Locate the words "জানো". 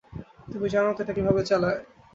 0.73-0.89